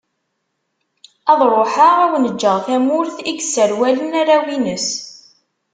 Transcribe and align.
Ad 1.31 1.39
ruḥeγ 1.51 1.97
ad 2.03 2.03
awen-ğğeγ 2.05 2.41
tamurt 2.65 3.17
i 3.23 3.31
yesserwalen 3.35 4.11
arraw_ines. 4.21 4.87